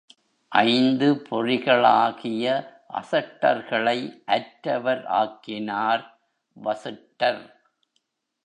ஐந்து 0.51 1.07
பொறிகளாகிய 1.29 2.45
அசட்டர்களை 2.93 3.97
அற்றவர் 4.25 5.05
ஆக்கினார் 5.05 6.03
வசிட்டர். 6.57 7.43